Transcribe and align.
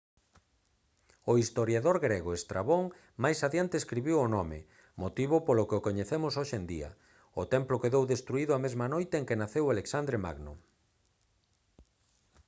o 1.31 1.33
historiador 1.41 1.97
grego 2.05 2.31
estrabón 2.39 2.83
máis 3.23 3.37
adiante 3.47 3.75
escribiu 3.77 4.17
o 4.25 4.31
nome 4.35 4.59
motivo 5.03 5.35
polo 5.47 5.67
que 5.69 5.77
o 5.79 5.85
coñecemos 5.87 6.33
hoxe 6.39 6.55
en 6.59 6.65
día 6.73 6.89
o 7.41 7.43
templo 7.53 7.81
quedou 7.83 8.03
destruído 8.13 8.51
a 8.53 8.63
mesma 8.65 8.85
noite 8.93 9.15
en 9.17 9.25
que 9.27 9.39
naceu 9.41 9.65
alexandre 9.67 10.17
magno 10.25 10.53